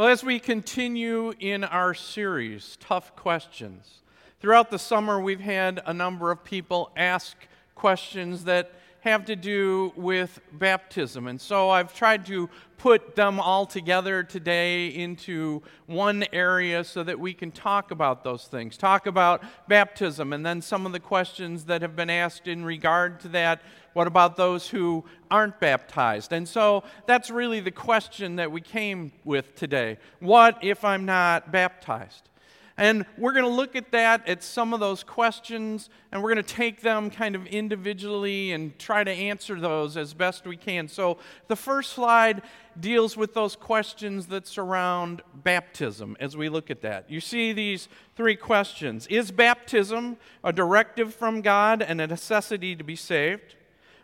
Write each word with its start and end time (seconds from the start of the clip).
Well, 0.00 0.08
as 0.08 0.24
we 0.24 0.38
continue 0.38 1.34
in 1.40 1.62
our 1.62 1.92
series, 1.92 2.78
Tough 2.80 3.14
Questions, 3.16 4.00
throughout 4.40 4.70
the 4.70 4.78
summer 4.78 5.20
we've 5.20 5.40
had 5.40 5.82
a 5.84 5.92
number 5.92 6.30
of 6.30 6.42
people 6.42 6.90
ask 6.96 7.36
questions 7.74 8.44
that 8.44 8.72
have 9.00 9.24
to 9.26 9.36
do 9.36 9.92
with 9.96 10.40
baptism. 10.52 11.26
And 11.26 11.40
so 11.40 11.70
I've 11.70 11.94
tried 11.94 12.26
to 12.26 12.48
put 12.78 13.14
them 13.14 13.38
all 13.38 13.66
together 13.66 14.22
today 14.22 14.88
into 14.88 15.62
one 15.86 16.24
area 16.32 16.82
so 16.82 17.02
that 17.02 17.18
we 17.18 17.34
can 17.34 17.50
talk 17.50 17.90
about 17.90 18.24
those 18.24 18.46
things. 18.46 18.78
Talk 18.78 19.06
about 19.06 19.42
baptism 19.68 20.32
and 20.32 20.44
then 20.46 20.62
some 20.62 20.86
of 20.86 20.92
the 20.92 21.00
questions 21.00 21.66
that 21.66 21.82
have 21.82 21.94
been 21.94 22.08
asked 22.08 22.46
in 22.46 22.64
regard 22.64 23.20
to 23.20 23.28
that. 23.28 23.60
What 23.92 24.06
about 24.06 24.36
those 24.36 24.68
who 24.68 25.04
aren't 25.30 25.60
baptized? 25.60 26.32
And 26.32 26.48
so 26.48 26.84
that's 27.06 27.30
really 27.30 27.60
the 27.60 27.70
question 27.70 28.36
that 28.36 28.50
we 28.50 28.62
came 28.62 29.12
with 29.24 29.54
today. 29.56 29.98
What 30.20 30.62
if 30.62 30.82
I'm 30.82 31.04
not 31.04 31.52
baptized? 31.52 32.29
And 32.76 33.04
we're 33.18 33.32
going 33.32 33.44
to 33.44 33.50
look 33.50 33.76
at 33.76 33.92
that, 33.92 34.26
at 34.28 34.42
some 34.42 34.72
of 34.72 34.80
those 34.80 35.04
questions, 35.04 35.90
and 36.10 36.22
we're 36.22 36.32
going 36.32 36.44
to 36.44 36.54
take 36.54 36.80
them 36.80 37.10
kind 37.10 37.34
of 37.34 37.46
individually 37.46 38.52
and 38.52 38.78
try 38.78 39.04
to 39.04 39.10
answer 39.10 39.60
those 39.60 39.96
as 39.96 40.14
best 40.14 40.46
we 40.46 40.56
can. 40.56 40.88
So 40.88 41.18
the 41.48 41.56
first 41.56 41.92
slide 41.92 42.42
deals 42.78 43.16
with 43.16 43.34
those 43.34 43.56
questions 43.56 44.28
that 44.28 44.46
surround 44.46 45.22
baptism 45.34 46.16
as 46.20 46.36
we 46.36 46.48
look 46.48 46.70
at 46.70 46.80
that. 46.82 47.10
You 47.10 47.20
see 47.20 47.52
these 47.52 47.88
three 48.16 48.36
questions 48.36 49.06
Is 49.08 49.30
baptism 49.30 50.16
a 50.42 50.52
directive 50.52 51.14
from 51.14 51.42
God 51.42 51.82
and 51.82 52.00
a 52.00 52.06
necessity 52.06 52.76
to 52.76 52.84
be 52.84 52.96
saved? 52.96 53.56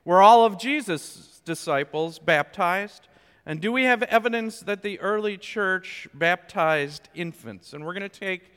Were 0.05 0.21
all 0.21 0.45
of 0.45 0.59
Jesus' 0.59 1.41
disciples 1.45 2.19
baptized? 2.19 3.09
And 3.47 3.61
do 3.61 3.71
we 3.71 3.85
have 3.85 4.03
evidence 4.03 4.61
that 4.61 4.83
the 4.83 4.99
early 4.99 5.39
church 5.39 6.09
baptized 6.13 7.09
infants? 7.15 7.73
And 7.73 7.85
we're 7.85 7.95
going 7.95 8.09
to 8.09 8.09
take 8.09 8.56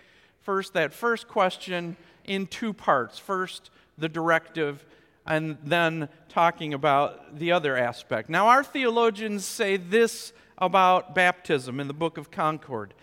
first 0.49 0.73
that 0.73 0.91
first 0.91 1.27
question 1.27 1.95
in 2.25 2.47
two 2.47 2.73
parts. 2.73 3.19
First, 3.19 3.69
the 3.99 4.09
directive, 4.09 4.83
and 5.27 5.59
then 5.63 6.09
talking 6.27 6.73
about 6.73 7.37
the 7.37 7.51
other 7.51 7.77
aspect. 7.77 8.31
Now, 8.31 8.47
our 8.47 8.63
theologians 8.63 9.45
say 9.45 9.77
this 9.77 10.33
about 10.57 11.13
baptism 11.13 11.79
in 11.79 11.87
the 11.87 11.93
Book 11.93 12.17
of 12.17 12.31
Concord 12.31 12.95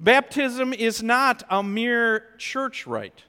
Baptism 0.00 0.72
is 0.72 1.02
not 1.02 1.42
a 1.50 1.62
mere 1.62 2.24
church 2.38 2.86
rite, 2.86 3.24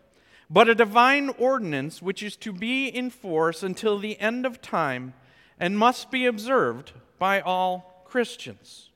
but 0.49 0.69
a 0.69 0.73
divine 0.73 1.27
ordinance 1.31 2.01
which 2.01 2.23
is 2.23 2.37
to 2.37 2.53
be 2.53 2.87
in 2.87 3.09
force 3.09 3.61
until 3.61 3.99
the 3.99 4.17
end 4.21 4.45
of 4.45 4.61
time 4.61 5.13
and 5.59 5.77
must 5.77 6.11
be 6.11 6.25
observed 6.25 6.93
by 7.19 7.41
all 7.41 8.05
Christians. 8.05 8.89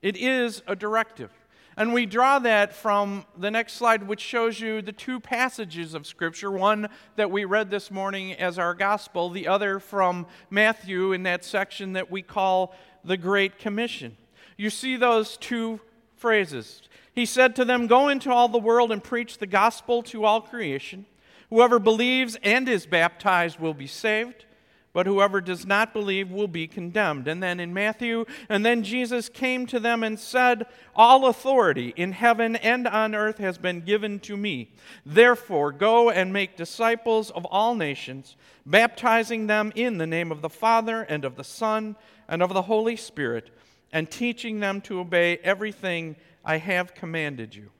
It 0.00 0.16
is 0.16 0.62
a 0.68 0.76
directive. 0.76 1.32
And 1.76 1.94
we 1.94 2.04
draw 2.04 2.38
that 2.40 2.74
from 2.74 3.24
the 3.36 3.50
next 3.50 3.74
slide, 3.74 4.06
which 4.06 4.20
shows 4.20 4.60
you 4.60 4.82
the 4.82 4.92
two 4.92 5.18
passages 5.18 5.94
of 5.94 6.06
Scripture 6.06 6.50
one 6.50 6.88
that 7.16 7.30
we 7.30 7.44
read 7.44 7.70
this 7.70 7.90
morning 7.90 8.34
as 8.34 8.58
our 8.58 8.74
gospel, 8.74 9.30
the 9.30 9.48
other 9.48 9.78
from 9.78 10.26
Matthew 10.50 11.12
in 11.12 11.22
that 11.22 11.44
section 11.44 11.94
that 11.94 12.10
we 12.10 12.20
call 12.20 12.74
the 13.04 13.16
Great 13.16 13.58
Commission. 13.58 14.16
You 14.58 14.68
see 14.68 14.96
those 14.96 15.38
two 15.38 15.80
phrases. 16.14 16.82
He 17.14 17.24
said 17.24 17.56
to 17.56 17.64
them, 17.64 17.86
Go 17.86 18.08
into 18.08 18.30
all 18.30 18.48
the 18.48 18.58
world 18.58 18.92
and 18.92 19.02
preach 19.02 19.38
the 19.38 19.46
gospel 19.46 20.02
to 20.04 20.24
all 20.24 20.42
creation. 20.42 21.06
Whoever 21.48 21.78
believes 21.78 22.36
and 22.42 22.68
is 22.68 22.86
baptized 22.86 23.58
will 23.58 23.74
be 23.74 23.86
saved 23.86 24.44
but 24.92 25.06
whoever 25.06 25.40
does 25.40 25.66
not 25.66 25.92
believe 25.92 26.30
will 26.30 26.48
be 26.48 26.66
condemned. 26.66 27.26
And 27.26 27.42
then 27.42 27.60
in 27.60 27.72
Matthew, 27.72 28.26
and 28.48 28.64
then 28.64 28.82
Jesus 28.82 29.28
came 29.28 29.66
to 29.66 29.80
them 29.80 30.02
and 30.02 30.18
said, 30.18 30.66
All 30.94 31.26
authority 31.26 31.94
in 31.96 32.12
heaven 32.12 32.56
and 32.56 32.86
on 32.86 33.14
earth 33.14 33.38
has 33.38 33.56
been 33.56 33.80
given 33.80 34.20
to 34.20 34.36
me. 34.36 34.70
Therefore, 35.06 35.72
go 35.72 36.10
and 36.10 36.32
make 36.32 36.56
disciples 36.56 37.30
of 37.30 37.46
all 37.46 37.74
nations, 37.74 38.36
baptizing 38.66 39.46
them 39.46 39.72
in 39.74 39.96
the 39.96 40.06
name 40.06 40.30
of 40.30 40.42
the 40.42 40.50
Father 40.50 41.02
and 41.02 41.24
of 41.24 41.36
the 41.36 41.44
Son 41.44 41.96
and 42.28 42.42
of 42.42 42.52
the 42.52 42.62
Holy 42.62 42.96
Spirit, 42.96 43.50
and 43.92 44.10
teaching 44.10 44.60
them 44.60 44.80
to 44.82 45.00
obey 45.00 45.38
everything 45.38 46.16
I 46.44 46.58
have 46.58 46.94
commanded 46.94 47.54
you. 47.54 47.70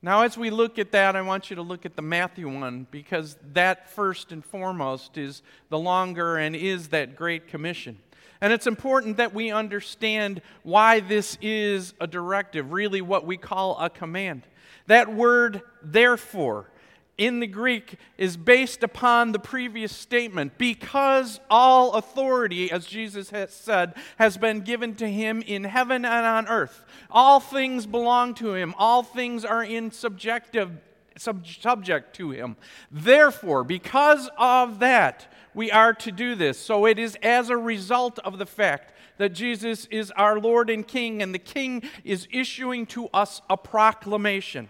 Now, 0.00 0.22
as 0.22 0.38
we 0.38 0.50
look 0.50 0.78
at 0.78 0.92
that, 0.92 1.16
I 1.16 1.22
want 1.22 1.50
you 1.50 1.56
to 1.56 1.62
look 1.62 1.84
at 1.84 1.96
the 1.96 2.02
Matthew 2.02 2.48
one 2.48 2.86
because 2.92 3.36
that, 3.52 3.90
first 3.90 4.30
and 4.30 4.44
foremost, 4.44 5.18
is 5.18 5.42
the 5.70 5.78
longer 5.78 6.36
and 6.36 6.54
is 6.54 6.88
that 6.88 7.16
Great 7.16 7.48
Commission. 7.48 7.98
And 8.40 8.52
it's 8.52 8.68
important 8.68 9.16
that 9.16 9.34
we 9.34 9.50
understand 9.50 10.40
why 10.62 11.00
this 11.00 11.36
is 11.42 11.94
a 12.00 12.06
directive, 12.06 12.70
really 12.70 13.00
what 13.00 13.26
we 13.26 13.36
call 13.36 13.76
a 13.78 13.90
command. 13.90 14.42
That 14.86 15.12
word, 15.12 15.62
therefore, 15.82 16.70
in 17.18 17.40
the 17.40 17.46
Greek 17.48 17.96
is 18.16 18.36
based 18.36 18.84
upon 18.84 19.32
the 19.32 19.40
previous 19.40 19.92
statement 19.92 20.56
because 20.56 21.40
all 21.50 21.94
authority, 21.94 22.70
as 22.70 22.86
Jesus 22.86 23.30
has 23.30 23.52
said, 23.52 23.94
has 24.16 24.38
been 24.38 24.60
given 24.60 24.94
to 24.94 25.08
him 25.10 25.42
in 25.42 25.64
heaven 25.64 26.04
and 26.04 26.24
on 26.24 26.46
earth. 26.46 26.84
All 27.10 27.40
things 27.40 27.86
belong 27.86 28.34
to 28.34 28.54
him, 28.54 28.72
all 28.78 29.02
things 29.02 29.44
are 29.44 29.64
in 29.64 29.90
subjective, 29.90 30.70
sub, 31.16 31.44
subject 31.44 32.14
to 32.16 32.30
him. 32.30 32.56
Therefore, 32.90 33.64
because 33.64 34.30
of 34.38 34.78
that, 34.78 35.26
we 35.54 35.72
are 35.72 35.92
to 35.94 36.12
do 36.12 36.36
this. 36.36 36.56
So 36.56 36.86
it 36.86 37.00
is 37.00 37.16
as 37.20 37.50
a 37.50 37.56
result 37.56 38.20
of 38.20 38.38
the 38.38 38.46
fact 38.46 38.92
that 39.16 39.30
Jesus 39.30 39.86
is 39.86 40.12
our 40.12 40.38
Lord 40.38 40.70
and 40.70 40.86
King, 40.86 41.20
and 41.20 41.34
the 41.34 41.40
King 41.40 41.82
is 42.04 42.28
issuing 42.30 42.86
to 42.86 43.08
us 43.08 43.42
a 43.50 43.56
proclamation. 43.56 44.68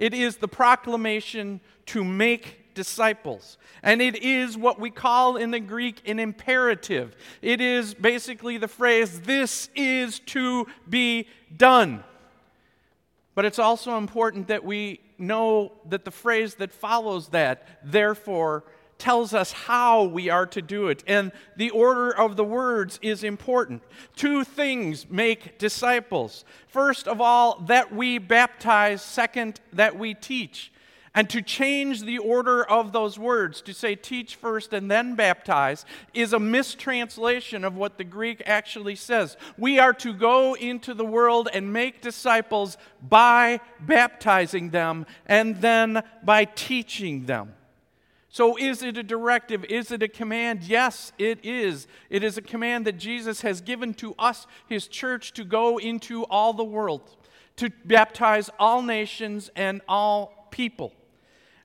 It 0.00 0.14
is 0.14 0.38
the 0.38 0.48
proclamation 0.48 1.60
to 1.86 2.02
make 2.02 2.74
disciples. 2.74 3.58
And 3.82 4.00
it 4.00 4.16
is 4.16 4.56
what 4.56 4.80
we 4.80 4.88
call 4.88 5.36
in 5.36 5.50
the 5.50 5.60
Greek 5.60 6.00
an 6.08 6.18
imperative. 6.18 7.14
It 7.42 7.60
is 7.60 7.92
basically 7.92 8.56
the 8.56 8.66
phrase, 8.66 9.20
this 9.20 9.68
is 9.76 10.20
to 10.20 10.66
be 10.88 11.28
done. 11.54 12.02
But 13.34 13.44
it's 13.44 13.58
also 13.58 13.98
important 13.98 14.48
that 14.48 14.64
we 14.64 15.00
know 15.18 15.72
that 15.90 16.06
the 16.06 16.10
phrase 16.10 16.54
that 16.54 16.72
follows 16.72 17.28
that, 17.28 17.80
therefore, 17.84 18.64
tells 19.00 19.34
us 19.34 19.50
how 19.50 20.04
we 20.04 20.28
are 20.28 20.46
to 20.46 20.62
do 20.62 20.88
it. 20.88 21.02
And 21.06 21.32
the 21.56 21.70
order 21.70 22.14
of 22.16 22.36
the 22.36 22.44
words 22.44 23.00
is 23.02 23.24
important. 23.24 23.82
Two 24.14 24.44
things 24.44 25.10
make 25.10 25.58
disciples. 25.58 26.44
First 26.68 27.08
of 27.08 27.20
all, 27.20 27.60
that 27.66 27.92
we 27.92 28.18
baptize. 28.18 29.02
Second, 29.02 29.60
that 29.72 29.98
we 29.98 30.14
teach. 30.14 30.70
And 31.12 31.28
to 31.30 31.42
change 31.42 32.02
the 32.02 32.18
order 32.18 32.62
of 32.62 32.92
those 32.92 33.18
words, 33.18 33.62
to 33.62 33.74
say 33.74 33.96
teach 33.96 34.36
first 34.36 34.72
and 34.72 34.88
then 34.88 35.16
baptize, 35.16 35.84
is 36.14 36.32
a 36.32 36.38
mistranslation 36.38 37.64
of 37.64 37.74
what 37.74 37.98
the 37.98 38.04
Greek 38.04 38.42
actually 38.46 38.94
says. 38.94 39.36
We 39.58 39.80
are 39.80 39.92
to 39.94 40.12
go 40.12 40.54
into 40.54 40.94
the 40.94 41.04
world 41.04 41.48
and 41.52 41.72
make 41.72 42.00
disciples 42.00 42.76
by 43.02 43.58
baptizing 43.80 44.70
them 44.70 45.04
and 45.26 45.60
then 45.60 46.04
by 46.22 46.44
teaching 46.44 47.26
them. 47.26 47.54
So, 48.32 48.56
is 48.56 48.84
it 48.84 48.96
a 48.96 49.02
directive? 49.02 49.64
Is 49.64 49.90
it 49.90 50.04
a 50.04 50.08
command? 50.08 50.62
Yes, 50.62 51.12
it 51.18 51.40
is. 51.42 51.88
It 52.08 52.22
is 52.22 52.38
a 52.38 52.42
command 52.42 52.86
that 52.86 52.96
Jesus 52.96 53.40
has 53.40 53.60
given 53.60 53.92
to 53.94 54.14
us, 54.20 54.46
his 54.68 54.86
church, 54.86 55.32
to 55.32 55.42
go 55.42 55.78
into 55.78 56.22
all 56.24 56.52
the 56.52 56.64
world, 56.64 57.16
to 57.56 57.70
baptize 57.84 58.48
all 58.56 58.82
nations 58.82 59.50
and 59.56 59.80
all 59.88 60.46
people. 60.52 60.92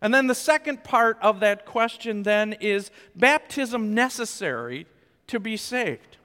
And 0.02 0.12
then 0.12 0.26
the 0.26 0.36
second 0.36 0.84
part 0.84 1.20
of 1.22 1.40
that 1.42 1.68
question 1.68 2.24
then 2.24 2.54
is 2.54 2.90
baptism 3.16 3.94
necessary 3.94 4.88
to 5.28 5.40
be 5.40 5.58
saved? 5.58 6.18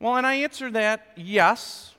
Well, 0.00 0.16
and 0.16 0.26
I 0.26 0.34
answer 0.34 0.72
that 0.72 1.12
yes 1.16 1.94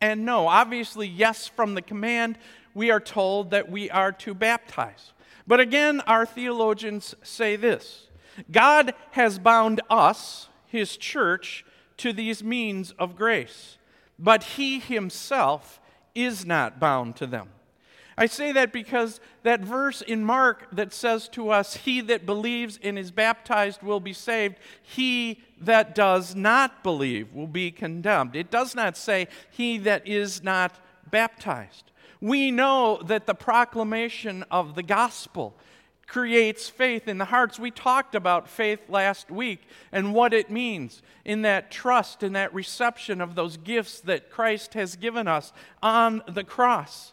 and 0.00 0.24
no. 0.24 0.46
Obviously, 0.46 1.08
yes, 1.08 1.48
from 1.48 1.74
the 1.74 1.82
command, 1.82 2.38
we 2.74 2.92
are 2.92 3.00
told 3.00 3.50
that 3.50 3.68
we 3.68 3.90
are 3.90 4.12
to 4.12 4.34
baptize. 4.34 5.12
But 5.50 5.58
again, 5.58 6.00
our 6.02 6.26
theologians 6.26 7.16
say 7.24 7.56
this 7.56 8.06
God 8.52 8.94
has 9.10 9.40
bound 9.40 9.80
us, 9.90 10.48
his 10.68 10.96
church, 10.96 11.64
to 11.96 12.12
these 12.12 12.44
means 12.44 12.92
of 13.00 13.16
grace, 13.16 13.76
but 14.16 14.44
he 14.44 14.78
himself 14.78 15.80
is 16.14 16.46
not 16.46 16.78
bound 16.78 17.16
to 17.16 17.26
them. 17.26 17.48
I 18.16 18.26
say 18.26 18.52
that 18.52 18.72
because 18.72 19.18
that 19.42 19.58
verse 19.62 20.02
in 20.02 20.24
Mark 20.24 20.68
that 20.70 20.92
says 20.92 21.28
to 21.30 21.50
us, 21.50 21.74
He 21.74 22.00
that 22.02 22.26
believes 22.26 22.78
and 22.80 22.96
is 22.96 23.10
baptized 23.10 23.82
will 23.82 23.98
be 23.98 24.12
saved, 24.12 24.54
he 24.82 25.42
that 25.60 25.96
does 25.96 26.36
not 26.36 26.84
believe 26.84 27.32
will 27.32 27.48
be 27.48 27.72
condemned. 27.72 28.36
It 28.36 28.52
does 28.52 28.76
not 28.76 28.96
say, 28.96 29.26
He 29.50 29.78
that 29.78 30.06
is 30.06 30.44
not 30.44 30.78
baptized. 31.10 31.89
We 32.20 32.50
know 32.50 33.00
that 33.04 33.26
the 33.26 33.34
proclamation 33.34 34.44
of 34.50 34.74
the 34.74 34.82
gospel 34.82 35.56
creates 36.06 36.68
faith 36.68 37.06
in 37.06 37.18
the 37.18 37.26
hearts. 37.26 37.58
We 37.58 37.70
talked 37.70 38.14
about 38.14 38.48
faith 38.48 38.80
last 38.88 39.30
week 39.30 39.60
and 39.92 40.12
what 40.12 40.34
it 40.34 40.50
means 40.50 41.02
in 41.24 41.42
that 41.42 41.70
trust, 41.70 42.22
in 42.22 42.32
that 42.32 42.52
reception 42.52 43.20
of 43.20 43.36
those 43.36 43.56
gifts 43.56 44.00
that 44.00 44.28
Christ 44.28 44.74
has 44.74 44.96
given 44.96 45.28
us 45.28 45.52
on 45.82 46.22
the 46.28 46.44
cross. 46.44 47.12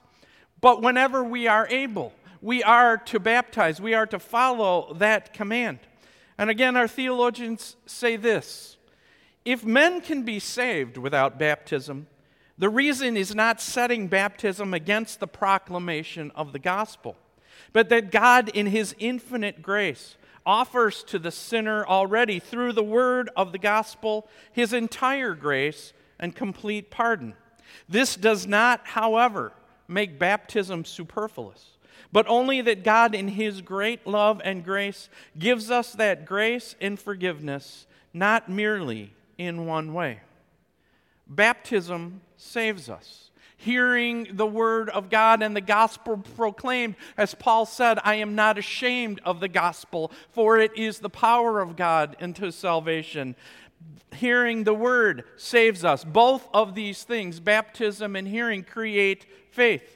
But 0.59 0.81
whenever 0.81 1.24
we 1.24 1.48
are 1.48 1.68
able, 1.69 2.12
we 2.42 2.63
are 2.63 2.98
to 2.98 3.19
baptize, 3.19 3.80
we 3.80 3.94
are 3.94 4.07
to 4.07 4.19
follow 4.19 4.94
that 4.95 5.31
command. 5.31 5.80
And 6.38 6.50
again, 6.50 6.75
our 6.75 6.88
theologians 6.88 7.75
say 7.86 8.15
this 8.15 8.77
if 9.45 9.63
men 9.63 10.01
can 10.01 10.24
be 10.24 10.39
saved 10.39 10.98
without 10.98 11.39
baptism, 11.39 12.07
the 12.57 12.69
reason 12.69 13.15
is 13.15 13.36
not 13.36 13.62
setting 13.62 14.07
baptism 14.07 14.74
against 14.74 15.19
the 15.19 15.27
proclamation 15.27 16.31
of 16.36 16.54
the 16.54 16.59
gospel, 16.59 17.15
but 17.71 17.89
that 17.89 18.12
God, 18.12 18.50
in 18.50 18.68
his 18.68 18.95
infinite 18.98 19.62
grace, 19.62 20.18
offers 20.45 21.04
to 21.04 21.19
the 21.19 21.30
sinner 21.30 21.86
already 21.86 22.39
through 22.39 22.74
the 22.74 22.83
word 22.83 23.30
of 23.36 23.51
the 23.51 23.59
gospel 23.59 24.27
his 24.54 24.74
entire 24.74 25.36
grace 25.36 25.94
and 26.19 26.36
complete 26.36 26.89
pardon. 26.89 27.33
This 27.88 28.15
does 28.15 28.48
not, 28.48 28.81
however, 28.86 29.51
make 29.88 30.18
baptism 30.18 30.86
superfluous, 30.86 31.77
but 32.12 32.27
only 32.27 32.62
that 32.62 32.83
God, 32.83 33.13
in 33.13 33.27
his 33.27 33.62
great 33.62 34.07
love 34.07 34.42
and 34.44 34.63
grace, 34.63 35.09
gives 35.38 35.69
us 35.69 35.92
that 35.94 36.25
grace 36.25 36.75
and 36.81 37.00
forgiveness, 37.00 37.86
not 38.13 38.50
merely 38.50 39.13
in 39.38 39.65
one 39.65 39.94
way. 39.94 40.21
Baptism 41.30 42.22
saves 42.38 42.90
us. 42.90 43.32
Hearing 43.60 44.28
the 44.34 44.46
word 44.46 44.90
of 44.90 45.10
God 45.10 45.42
and 45.42 45.56
the 45.56 45.62
gospel 45.62 46.18
proclaimed, 46.36 46.96
as 47.18 47.34
Paul 47.34 47.66
said, 47.66 47.98
I 48.04 48.16
am 48.16 48.36
not 48.36 48.60
ashamed 48.60 49.20
of 49.26 49.40
the 49.40 49.48
gospel, 49.48 50.12
for 50.32 50.60
it 50.60 50.78
is 50.78 51.00
the 51.00 51.10
power 51.10 51.60
of 51.60 51.76
God 51.76 52.16
unto 52.22 52.52
salvation. 52.52 53.36
Hearing 54.14 54.64
the 54.64 54.76
word 54.76 55.24
saves 55.38 55.84
us. 55.84 56.04
Both 56.04 56.48
of 56.54 56.76
these 56.76 57.04
things, 57.04 57.40
baptism 57.40 58.16
and 58.16 58.28
hearing, 58.28 58.64
create 58.64 59.26
faith. 59.52 59.96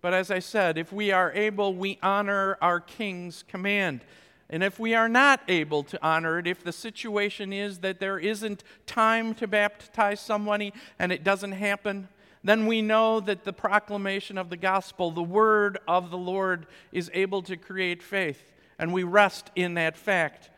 But 0.00 0.12
as 0.12 0.30
I 0.30 0.40
said, 0.40 0.76
if 0.76 0.92
we 0.92 1.12
are 1.12 1.32
able, 1.32 1.74
we 1.74 1.98
honor 2.02 2.58
our 2.60 2.80
King's 2.80 3.44
command. 3.44 4.04
And 4.50 4.62
if 4.62 4.78
we 4.78 4.94
are 4.94 5.08
not 5.08 5.40
able 5.48 5.82
to 5.84 5.98
honor 6.06 6.38
it, 6.38 6.46
if 6.46 6.62
the 6.62 6.72
situation 6.72 7.52
is 7.52 7.78
that 7.78 7.98
there 7.98 8.18
isn't 8.18 8.62
time 8.86 9.34
to 9.36 9.46
baptize 9.46 10.20
somebody 10.20 10.72
and 10.98 11.10
it 11.10 11.24
doesn't 11.24 11.52
happen, 11.52 12.08
then 12.42 12.66
we 12.66 12.82
know 12.82 13.20
that 13.20 13.44
the 13.44 13.54
proclamation 13.54 14.36
of 14.36 14.50
the 14.50 14.56
gospel, 14.56 15.10
the 15.10 15.22
word 15.22 15.78
of 15.88 16.10
the 16.10 16.18
Lord, 16.18 16.66
is 16.92 17.10
able 17.14 17.40
to 17.42 17.56
create 17.56 18.02
faith. 18.02 18.52
And 18.78 18.92
we 18.92 19.02
rest 19.02 19.50
in 19.56 19.74
that 19.74 19.96
fact. 19.96 20.50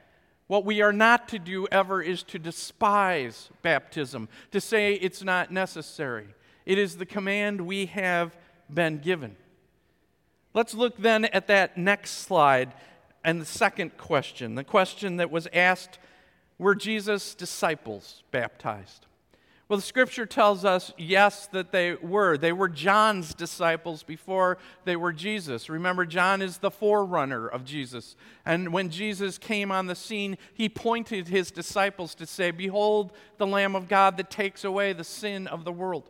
What 0.49 0.65
we 0.65 0.81
are 0.81 0.93
not 0.93 1.29
to 1.29 1.39
do 1.39 1.69
ever 1.71 2.03
is 2.03 2.23
to 2.25 2.39
despise 2.39 3.51
baptism, 3.63 4.29
to 4.51 4.61
say 4.61 4.95
it's 4.95 5.23
not 5.23 5.53
necessary. 5.53 6.29
It 6.65 6.79
is 6.79 6.97
the 6.97 7.07
command 7.07 7.61
we 7.61 7.87
have 7.87 8.37
been 8.73 8.99
given. 8.99 9.37
Let's 10.55 10.75
look 10.75 10.97
then 10.97 11.27
at 11.27 11.47
that 11.49 11.77
next 11.77 12.23
slide 12.23 12.73
and 13.27 13.41
the 13.41 13.45
second 13.45 13.99
question, 13.99 14.55
the 14.55 14.63
question 14.63 15.17
that 15.17 15.33
was 15.33 15.49
asked 15.53 15.99
were 16.59 16.77
Jesus' 16.77 17.35
disciples 17.35 18.23
baptized? 18.31 19.05
Well, 19.69 19.79
the 19.79 19.83
scripture 19.83 20.27
tells 20.27 20.65
us, 20.65 20.95
yes, 20.97 21.49
that 21.49 21.73
they 21.73 21.95
were. 21.95 22.39
They 22.39 22.53
were 22.53 22.69
John's 22.69 23.35
disciples 23.35 24.05
before 24.05 24.59
they 24.85 24.95
were 24.95 25.13
Jesus. 25.13 25.69
Remember, 25.69 26.07
John 26.07 26.41
is 26.41 26.59
the 26.59 26.71
forerunner 26.71 27.49
of 27.49 27.65
Jesus. 27.65 28.15
And 28.45 28.73
when 28.73 28.91
Jesus 28.91 29.39
came 29.39 29.73
on 29.73 29.89
the 29.89 29.97
scene, 29.97 30.39
he 30.55 30.69
pointed 30.69 31.27
his 31.27 31.51
disciples 31.51 32.15
to 32.15 32.27
say, 32.27 32.53
Behold, 32.53 33.11
the 33.39 33.47
Lamb 33.47 33.75
of 33.75 33.89
God 33.89 34.19
that 34.19 34.31
takes 34.31 34.63
away 34.63 34.93
the 34.93 35.03
sin 35.03 35.49
of 35.49 35.65
the 35.65 35.73
world. 35.73 36.09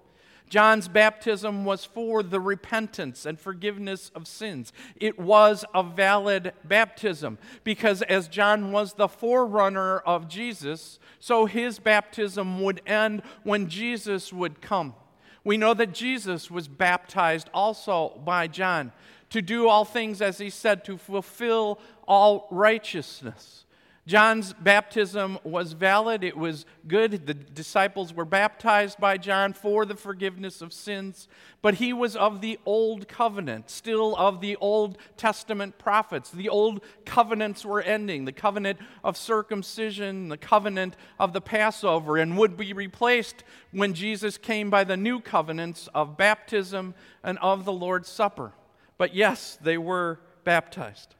John's 0.49 0.87
baptism 0.89 1.65
was 1.65 1.85
for 1.85 2.23
the 2.23 2.41
repentance 2.41 3.27
and 3.27 3.39
forgiveness 3.39 4.11
of 4.15 4.27
sins. 4.29 4.73
It 4.95 5.19
was 5.19 5.65
a 5.75 5.83
valid 5.83 6.53
baptism 6.65 7.39
because, 7.65 8.03
as 8.03 8.29
John 8.29 8.71
was 8.71 8.95
the 8.95 9.09
forerunner 9.09 9.99
of 9.99 10.29
Jesus, 10.29 10.99
so 11.19 11.47
his 11.47 11.79
baptism 11.79 12.63
would 12.63 12.81
end 12.87 13.23
when 13.43 13.69
Jesus 13.69 14.33
would 14.33 14.61
come. 14.61 14.95
We 15.43 15.57
know 15.57 15.75
that 15.75 15.93
Jesus 15.93 16.51
was 16.51 16.69
baptized 16.69 17.51
also 17.53 18.21
by 18.25 18.47
John 18.47 18.93
to 19.31 19.43
do 19.43 19.69
all 19.69 19.85
things, 19.85 20.23
as 20.23 20.39
he 20.39 20.51
said, 20.51 20.85
to 20.85 20.97
fulfill 20.97 21.81
all 22.07 22.47
righteousness. 22.51 23.66
John's 24.07 24.53
baptism 24.53 25.37
was 25.43 25.73
valid, 25.73 26.23
it 26.23 26.37
was 26.37 26.65
good. 26.87 27.27
The 27.27 27.35
disciples 27.35 28.15
were 28.15 28.25
baptized 28.25 29.01
by 29.01 29.17
John 29.17 29.53
for 29.53 29.85
the 29.85 29.97
forgiveness 29.97 30.63
of 30.63 30.73
sins, 30.73 31.27
but 31.61 31.75
he 31.75 31.93
was 31.93 32.15
of 32.15 32.41
the 32.41 32.61
old 32.65 33.09
covenant, 33.09 33.69
still 33.69 34.15
of 34.15 34.41
the 34.41 34.55
Old 34.57 34.97
Testament 35.17 35.77
prophets. 35.79 36.31
The 36.31 36.49
old 36.49 36.85
covenants 37.05 37.65
were 37.65 37.83
ending 37.83 38.27
the 38.27 38.33
covenant 38.33 38.79
of 39.03 39.17
circumcision, 39.17 40.29
the 40.29 40.39
covenant 40.39 40.97
of 41.19 41.33
the 41.33 41.41
Passover, 41.41 42.17
and 42.17 42.39
would 42.39 42.57
be 42.57 42.73
replaced 42.73 43.43
when 43.73 43.93
Jesus 43.93 44.39
came 44.39 44.71
by 44.71 44.85
the 44.85 44.97
new 44.97 45.19
covenants 45.19 45.89
of 45.93 46.17
baptism 46.17 46.95
and 47.25 47.39
of 47.41 47.65
the 47.65 47.73
Lord's 47.73 48.09
Supper. 48.09 48.53
But 48.99 49.17
yes, 49.17 49.59
they 49.61 49.79
were 49.79 50.21
baptized. 50.45 51.16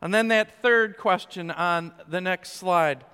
And 0.00 0.14
then 0.14 0.28
that 0.28 0.62
third 0.62 0.96
question 0.96 1.50
on 1.50 1.92
the 2.08 2.20
next 2.20 2.52
slide 2.52 3.04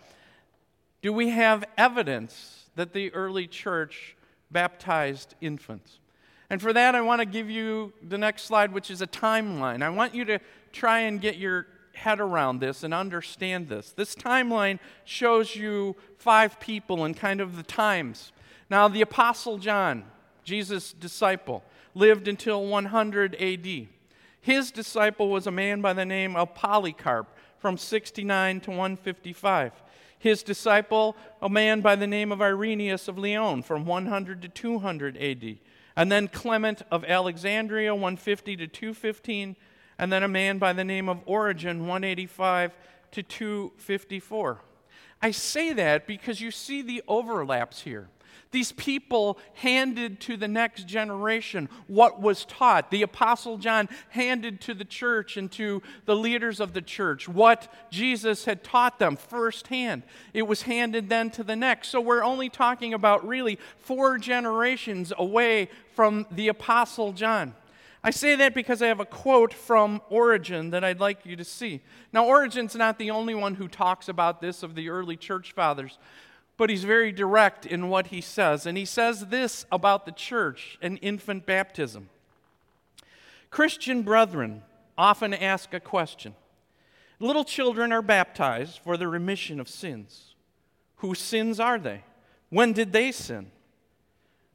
Do 1.02 1.12
we 1.12 1.30
have 1.30 1.64
evidence 1.76 2.66
that 2.76 2.92
the 2.92 3.12
early 3.14 3.46
church 3.46 4.16
baptized 4.50 5.34
infants? 5.40 5.98
And 6.50 6.60
for 6.60 6.72
that, 6.72 6.94
I 6.94 7.00
want 7.00 7.20
to 7.20 7.26
give 7.26 7.50
you 7.50 7.92
the 8.02 8.18
next 8.18 8.44
slide, 8.44 8.72
which 8.72 8.90
is 8.90 9.00
a 9.00 9.06
timeline. 9.06 9.82
I 9.82 9.88
want 9.88 10.14
you 10.14 10.24
to 10.26 10.38
try 10.72 11.00
and 11.00 11.20
get 11.20 11.36
your 11.36 11.66
head 11.94 12.20
around 12.20 12.58
this 12.58 12.82
and 12.82 12.92
understand 12.92 13.68
this. 13.68 13.92
This 13.92 14.14
timeline 14.14 14.78
shows 15.04 15.56
you 15.56 15.96
five 16.18 16.60
people 16.60 17.04
and 17.04 17.16
kind 17.16 17.40
of 17.40 17.56
the 17.56 17.62
times. 17.62 18.32
Now, 18.68 18.88
the 18.88 19.00
Apostle 19.00 19.58
John, 19.58 20.04
Jesus' 20.44 20.92
disciple, 20.92 21.62
lived 21.94 22.28
until 22.28 22.66
100 22.66 23.36
AD. 23.36 23.88
His 24.44 24.70
disciple 24.70 25.30
was 25.30 25.46
a 25.46 25.50
man 25.50 25.80
by 25.80 25.94
the 25.94 26.04
name 26.04 26.36
of 26.36 26.54
Polycarp 26.54 27.34
from 27.56 27.78
69 27.78 28.60
to 28.60 28.70
155. 28.70 29.72
His 30.18 30.42
disciple, 30.42 31.16
a 31.40 31.48
man 31.48 31.80
by 31.80 31.96
the 31.96 32.06
name 32.06 32.30
of 32.30 32.42
Irenaeus 32.42 33.08
of 33.08 33.16
Lyon 33.16 33.62
from 33.62 33.86
100 33.86 34.42
to 34.42 34.48
200 34.50 35.16
AD. 35.16 35.56
And 35.96 36.12
then 36.12 36.28
Clement 36.28 36.82
of 36.90 37.06
Alexandria, 37.06 37.94
150 37.94 38.56
to 38.58 38.66
215. 38.66 39.56
And 39.96 40.12
then 40.12 40.22
a 40.22 40.28
man 40.28 40.58
by 40.58 40.74
the 40.74 40.84
name 40.84 41.08
of 41.08 41.22
Origen, 41.24 41.86
185 41.86 42.76
to 43.12 43.22
254. 43.22 44.60
I 45.22 45.30
say 45.30 45.72
that 45.72 46.06
because 46.06 46.42
you 46.42 46.50
see 46.50 46.82
the 46.82 47.02
overlaps 47.08 47.80
here. 47.80 48.10
These 48.50 48.72
people 48.72 49.38
handed 49.54 50.20
to 50.20 50.36
the 50.36 50.48
next 50.48 50.86
generation 50.86 51.68
what 51.86 52.20
was 52.20 52.44
taught. 52.44 52.90
The 52.90 53.02
Apostle 53.02 53.58
John 53.58 53.88
handed 54.10 54.60
to 54.62 54.74
the 54.74 54.84
church 54.84 55.36
and 55.36 55.50
to 55.52 55.82
the 56.04 56.16
leaders 56.16 56.60
of 56.60 56.72
the 56.72 56.82
church 56.82 57.28
what 57.28 57.72
Jesus 57.90 58.44
had 58.44 58.62
taught 58.62 58.98
them 58.98 59.16
firsthand. 59.16 60.04
It 60.32 60.42
was 60.42 60.62
handed 60.62 61.08
then 61.08 61.30
to 61.32 61.42
the 61.42 61.56
next. 61.56 61.88
So 61.88 62.00
we're 62.00 62.24
only 62.24 62.48
talking 62.48 62.94
about 62.94 63.26
really 63.26 63.58
four 63.78 64.18
generations 64.18 65.12
away 65.18 65.68
from 65.94 66.26
the 66.30 66.48
Apostle 66.48 67.12
John. 67.12 67.54
I 68.06 68.10
say 68.10 68.36
that 68.36 68.54
because 68.54 68.82
I 68.82 68.88
have 68.88 69.00
a 69.00 69.06
quote 69.06 69.54
from 69.54 70.02
Origen 70.10 70.70
that 70.70 70.84
I'd 70.84 71.00
like 71.00 71.24
you 71.24 71.36
to 71.36 71.44
see. 71.44 71.80
Now, 72.12 72.26
Origen's 72.26 72.74
not 72.74 72.98
the 72.98 73.10
only 73.10 73.34
one 73.34 73.54
who 73.54 73.66
talks 73.66 74.10
about 74.10 74.42
this 74.42 74.62
of 74.62 74.74
the 74.74 74.90
early 74.90 75.16
church 75.16 75.52
fathers, 75.52 75.98
but 76.56 76.70
he's 76.70 76.84
very 76.84 77.12
direct 77.12 77.66
in 77.66 77.88
what 77.88 78.08
he 78.08 78.20
says. 78.20 78.66
And 78.66 78.78
he 78.78 78.84
says 78.84 79.26
this 79.26 79.66
about 79.72 80.06
the 80.06 80.12
church 80.12 80.78
and 80.80 80.98
infant 81.02 81.46
baptism 81.46 82.08
Christian 83.50 84.02
brethren 84.02 84.62
often 84.98 85.32
ask 85.32 85.72
a 85.74 85.80
question 85.80 86.34
Little 87.20 87.44
children 87.44 87.92
are 87.92 88.02
baptized 88.02 88.80
for 88.80 88.96
the 88.96 89.08
remission 89.08 89.60
of 89.60 89.68
sins. 89.68 90.34
Whose 90.96 91.20
sins 91.20 91.60
are 91.60 91.78
they? 91.78 92.02
When 92.50 92.72
did 92.72 92.92
they 92.92 93.12
sin? 93.12 93.50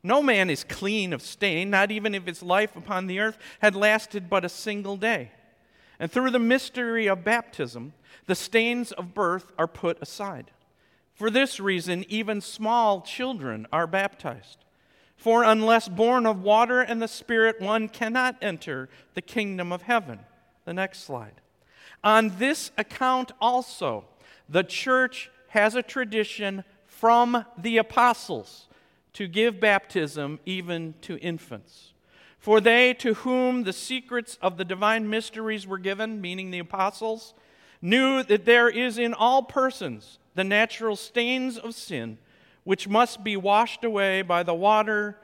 No 0.04 0.22
man 0.22 0.50
is 0.50 0.64
clean 0.64 1.14
of 1.14 1.22
stain, 1.22 1.70
not 1.70 1.92
even 1.92 2.16
if 2.16 2.26
his 2.26 2.42
life 2.42 2.76
upon 2.76 3.08
the 3.08 3.20
earth 3.20 3.38
had 3.60 3.76
lasted 3.76 4.30
but 4.30 4.46
a 4.46 4.50
single 4.50 4.98
day. 4.98 5.32
And 6.00 6.12
through 6.12 6.32
the 6.32 6.40
mystery 6.40 7.08
of 7.08 7.24
baptism, 7.24 7.94
the 8.26 8.36
stains 8.36 8.92
of 8.94 9.14
birth 9.14 9.52
are 9.58 9.68
put 9.68 10.02
aside. 10.02 10.52
For 11.20 11.30
this 11.30 11.60
reason, 11.60 12.06
even 12.08 12.40
small 12.40 13.02
children 13.02 13.68
are 13.74 13.88
baptized. 13.88 14.60
For 15.18 15.44
unless 15.44 15.90
born 15.90 16.26
of 16.26 16.44
water 16.44 16.80
and 16.80 17.02
the 17.02 17.10
Spirit, 17.10 17.60
one 17.60 17.90
cannot 17.90 18.38
enter 18.42 18.88
the 19.16 19.22
kingdom 19.22 19.74
of 19.74 19.82
heaven. 19.82 20.20
The 20.64 20.74
next 20.74 21.00
slide. 21.00 21.42
On 22.06 22.38
this 22.38 22.72
account 22.78 23.34
also, 23.42 24.06
the 24.48 24.64
church 24.64 25.30
has 25.50 25.76
a 25.76 25.84
tradition 25.84 26.64
from 26.88 27.44
the 27.58 27.80
apostles 27.80 28.70
to 29.12 29.28
give 29.28 29.60
baptism 29.60 30.40
even 30.46 30.94
to 31.02 31.18
infants. 31.18 31.92
For 32.38 32.62
they 32.62 32.94
to 32.94 33.16
whom 33.16 33.64
the 33.64 33.74
secrets 33.74 34.38
of 34.42 34.56
the 34.56 34.64
divine 34.64 35.10
mysteries 35.10 35.68
were 35.68 35.80
given, 35.80 36.22
meaning 36.22 36.50
the 36.50 36.60
apostles, 36.60 37.34
knew 37.82 38.24
that 38.24 38.46
there 38.46 38.70
is 38.70 38.98
in 38.98 39.14
all 39.14 39.44
persons 39.44 40.18
the 40.40 40.44
natural 40.46 40.96
stains 40.96 41.58
of 41.58 41.76
sin, 41.76 42.18
which 42.64 42.88
must 42.88 43.26
be 43.26 43.36
washed 43.36 43.84
away 43.84 44.22
by 44.22 44.42
the 44.42 44.54
water 44.54 45.18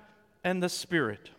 and 0.43 0.61
the 0.61 0.67
Spirit. 0.67 1.29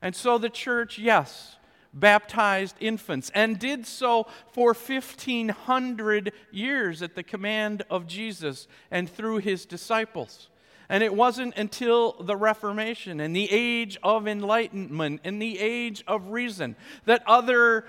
And 0.00 0.14
so 0.14 0.38
the 0.38 0.48
church, 0.48 0.96
yes, 0.96 1.56
baptized 1.92 2.76
infants 2.78 3.32
and 3.34 3.58
did 3.58 3.88
so 3.88 4.28
for 4.52 4.66
1500 4.68 6.32
years 6.52 7.02
at 7.02 7.16
the 7.16 7.24
command 7.24 7.82
of 7.90 8.06
Jesus 8.06 8.68
and 8.92 9.10
through 9.10 9.38
his 9.38 9.66
disciples. 9.66 10.48
And 10.88 11.02
it 11.02 11.12
wasn't 11.12 11.56
until 11.56 12.12
the 12.20 12.36
Reformation 12.36 13.18
and 13.18 13.34
the 13.34 13.50
age 13.50 13.98
of 14.04 14.28
enlightenment 14.28 15.22
and 15.24 15.42
the 15.42 15.58
age 15.58 16.04
of 16.06 16.28
reason 16.28 16.76
that 17.04 17.24
other 17.26 17.86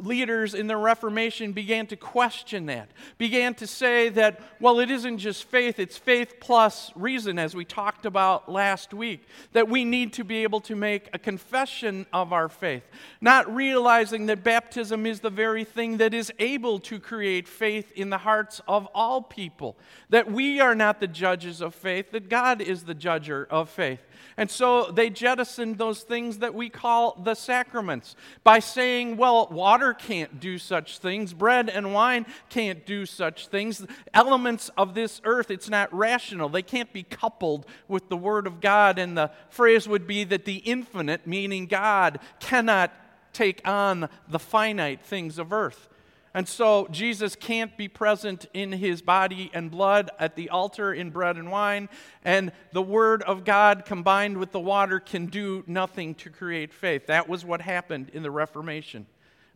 leaders 0.00 0.54
in 0.54 0.66
the 0.66 0.76
Reformation 0.76 1.52
began 1.52 1.86
to 1.88 1.96
question 1.96 2.66
that, 2.66 2.90
began 3.18 3.54
to 3.54 3.66
say 3.66 4.08
that, 4.10 4.40
well, 4.60 4.80
it 4.80 4.90
isn't 4.90 5.18
just 5.18 5.44
faith, 5.44 5.78
it's 5.78 5.96
faith 5.96 6.34
plus 6.40 6.90
reason, 6.94 7.38
as 7.38 7.54
we 7.54 7.64
talked 7.64 8.06
about 8.06 8.50
last 8.50 8.94
week, 8.94 9.26
that 9.52 9.68
we 9.68 9.84
need 9.84 10.12
to 10.14 10.24
be 10.24 10.42
able 10.42 10.60
to 10.60 10.74
make 10.74 11.08
a 11.12 11.18
confession 11.18 12.06
of 12.12 12.32
our 12.32 12.48
faith, 12.48 12.84
not 13.20 13.52
realizing 13.54 14.26
that 14.26 14.42
baptism 14.44 15.06
is 15.06 15.20
the 15.20 15.30
very 15.30 15.64
thing 15.64 15.98
that 15.98 16.14
is 16.14 16.32
able 16.38 16.78
to 16.80 16.98
create 16.98 17.46
faith 17.46 17.92
in 17.92 18.10
the 18.10 18.18
hearts 18.18 18.60
of 18.66 18.86
all 18.94 19.22
people, 19.22 19.76
that 20.08 20.30
we 20.30 20.60
are 20.60 20.74
not 20.74 21.00
the 21.00 21.06
judges 21.06 21.60
of 21.60 21.74
faith, 21.74 22.10
that 22.12 22.28
God 22.28 22.60
is 22.60 22.84
the 22.84 22.94
judger 22.94 23.46
of 23.48 23.68
faith. 23.68 24.00
And 24.36 24.50
so 24.50 24.90
they 24.90 25.10
jettisoned 25.10 25.76
those 25.78 26.00
things 26.00 26.38
that 26.38 26.54
we 26.54 26.70
call 26.70 27.20
the 27.22 27.34
sacraments 27.34 28.16
by 28.42 28.58
saying, 28.58 29.16
well, 29.16 29.48
water 29.50 29.89
can't 29.94 30.40
do 30.40 30.58
such 30.58 30.98
things, 30.98 31.32
bread 31.32 31.68
and 31.68 31.92
wine 31.92 32.26
can't 32.48 32.84
do 32.86 33.06
such 33.06 33.48
things. 33.48 33.86
Elements 34.14 34.70
of 34.76 34.94
this 34.94 35.20
earth, 35.24 35.50
it's 35.50 35.68
not 35.68 35.92
rational. 35.92 36.48
They 36.48 36.62
can't 36.62 36.92
be 36.92 37.02
coupled 37.02 37.66
with 37.88 38.08
the 38.08 38.16
Word 38.16 38.46
of 38.46 38.60
God. 38.60 38.98
And 38.98 39.16
the 39.16 39.30
phrase 39.48 39.88
would 39.88 40.06
be 40.06 40.24
that 40.24 40.44
the 40.44 40.56
infinite, 40.56 41.26
meaning 41.26 41.66
God, 41.66 42.20
cannot 42.38 42.92
take 43.32 43.66
on 43.66 44.08
the 44.28 44.38
finite 44.38 45.02
things 45.02 45.38
of 45.38 45.52
earth. 45.52 45.88
And 46.32 46.46
so 46.46 46.86
Jesus 46.92 47.34
can't 47.34 47.76
be 47.76 47.88
present 47.88 48.46
in 48.54 48.70
his 48.70 49.02
body 49.02 49.50
and 49.52 49.68
blood 49.70 50.10
at 50.18 50.36
the 50.36 50.50
altar 50.50 50.92
in 50.92 51.10
bread 51.10 51.36
and 51.36 51.50
wine, 51.50 51.88
and 52.24 52.52
the 52.72 52.82
Word 52.82 53.22
of 53.22 53.44
God 53.44 53.84
combined 53.84 54.38
with 54.38 54.52
the 54.52 54.60
water 54.60 55.00
can 55.00 55.26
do 55.26 55.64
nothing 55.66 56.14
to 56.16 56.30
create 56.30 56.72
faith. 56.72 57.08
That 57.08 57.28
was 57.28 57.44
what 57.44 57.60
happened 57.60 58.10
in 58.14 58.22
the 58.22 58.30
Reformation. 58.30 59.06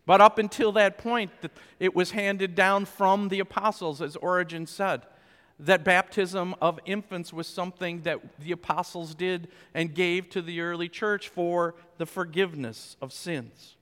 But 0.06 0.20
up 0.20 0.38
until 0.38 0.72
that 0.72 0.98
point, 0.98 1.30
it 1.80 1.94
was 1.94 2.10
handed 2.10 2.54
down 2.54 2.84
from 2.84 3.28
the 3.28 3.40
apostles, 3.40 4.02
as 4.02 4.16
Origen 4.16 4.66
said, 4.66 5.02
that 5.58 5.84
baptism 5.84 6.54
of 6.60 6.78
infants 6.84 7.32
was 7.32 7.46
something 7.46 8.02
that 8.02 8.20
the 8.38 8.52
apostles 8.52 9.14
did 9.14 9.48
and 9.72 9.94
gave 9.94 10.28
to 10.30 10.42
the 10.42 10.60
early 10.60 10.88
church 10.88 11.28
for 11.28 11.74
the 11.96 12.06
forgiveness 12.06 12.96
of 13.00 13.12
sins. 13.12 13.76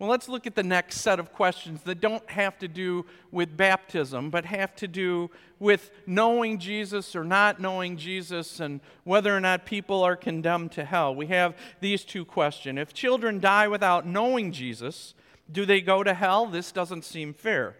Well, 0.00 0.08
let's 0.08 0.30
look 0.30 0.46
at 0.46 0.54
the 0.54 0.62
next 0.62 1.02
set 1.02 1.20
of 1.20 1.30
questions 1.30 1.82
that 1.82 2.00
don't 2.00 2.28
have 2.30 2.58
to 2.60 2.68
do 2.68 3.04
with 3.30 3.54
baptism, 3.54 4.30
but 4.30 4.46
have 4.46 4.74
to 4.76 4.88
do 4.88 5.30
with 5.58 5.90
knowing 6.06 6.58
Jesus 6.58 7.14
or 7.14 7.22
not 7.22 7.60
knowing 7.60 7.98
Jesus 7.98 8.60
and 8.60 8.80
whether 9.04 9.36
or 9.36 9.40
not 9.40 9.66
people 9.66 10.02
are 10.02 10.16
condemned 10.16 10.72
to 10.72 10.86
hell. 10.86 11.14
We 11.14 11.26
have 11.26 11.54
these 11.80 12.02
two 12.02 12.24
questions. 12.24 12.78
If 12.78 12.94
children 12.94 13.40
die 13.40 13.68
without 13.68 14.06
knowing 14.06 14.52
Jesus, 14.52 15.12
do 15.52 15.64
they 15.66 15.80
go 15.80 16.02
to 16.02 16.14
hell? 16.14 16.46
This 16.46 16.72
doesn't 16.72 17.04
seem 17.04 17.34
fair. 17.34 17.76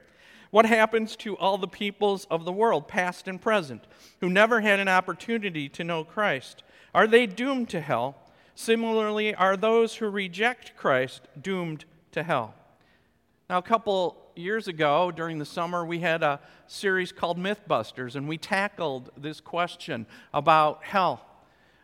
What 0.51 0.67
happens 0.67 1.15
to 1.17 1.37
all 1.37 1.59
the 1.59 1.69
peoples 1.69 2.27
of 2.31 2.45
the 2.45 2.53
world, 2.53 2.89
past 2.89 3.29
and 3.29 3.41
present, 3.41 3.85
who 4.21 4.29
never 4.29 4.61
had 4.61 4.81
an 4.81 4.89
opportunity 4.89 5.69
to 5.69 5.85
know 5.85 6.03
Christ? 6.03 6.65
Are 6.95 7.07
they 7.07 7.27
doomed 7.27 7.69
to 7.71 7.81
hell? 7.81 8.17
Similarly, 8.57 9.35
are 9.35 9.57
those 9.57 9.95
who 9.97 10.09
reject 10.09 10.77
Christ 10.77 11.23
doomed 11.41 11.85
to 12.13 12.23
hell. 12.23 12.55
Now, 13.49 13.59
a 13.59 13.63
couple 13.63 14.17
years 14.37 14.69
ago 14.69 15.11
during 15.11 15.39
the 15.39 15.45
summer, 15.45 15.85
we 15.85 16.01
had 16.01 16.23
a 16.23 16.41
series 16.67 17.13
called 17.13 17.39
Mythbusters, 17.39 18.17
and 18.17 18.29
we 18.29 18.39
tackled 18.39 19.11
this 19.17 19.41
question 19.41 20.07
about 20.33 20.85
hell. 20.85 21.25